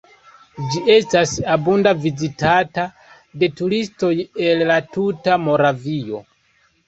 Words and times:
Ĝi 0.69 0.79
estas 0.93 1.33
abunde 1.55 1.91
vizitata 2.05 2.85
de 3.43 3.49
turistoj 3.59 4.11
el 4.49 4.65
la 4.71 4.79
tuta 4.97 5.37
Moravio. 5.45 6.23